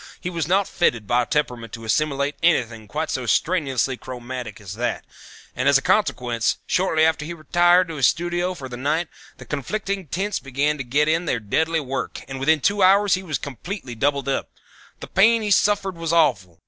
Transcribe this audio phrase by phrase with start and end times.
[0.19, 5.05] He was not fitted by temperament to assimilate anything quite so strenuously chromatic as that,
[5.55, 9.09] and as a consequence shortly after he had retired to his studio for the night
[9.37, 13.21] the conflicting tints began to get in their deadly work and within two hours he
[13.21, 14.49] was completely doubled up.
[15.01, 16.59] The pain he suffered was awful.